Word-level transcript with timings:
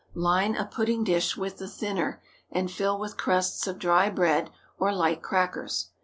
Line 0.15 0.55
a 0.55 0.65
pudding 0.65 1.03
dish 1.03 1.37
with 1.37 1.59
the 1.59 1.67
thinner, 1.67 2.23
and 2.49 2.71
fill 2.71 2.97
with 2.97 3.17
crusts 3.17 3.67
of 3.67 3.77
dry 3.77 4.09
bread 4.09 4.49
or 4.79 4.91
light 4.91 5.21
crackers. 5.21 5.89